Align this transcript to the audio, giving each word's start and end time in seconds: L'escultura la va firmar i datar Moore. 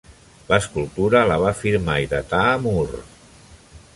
L'escultura 0.51 1.21
la 1.31 1.37
va 1.43 1.51
firmar 1.59 1.99
i 2.05 2.09
datar 2.15 2.41
Moore. 2.65 3.05